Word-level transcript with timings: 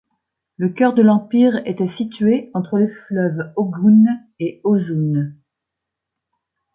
Le 0.57 0.69
cœur 0.69 0.95
de 0.95 1.03
l'empire 1.03 1.61
était 1.67 1.85
situé 1.87 2.49
entre 2.55 2.79
les 2.79 2.87
fleuves 2.87 3.53
Ogun 3.55 4.03
et 4.39 4.59
Osun. 4.63 5.31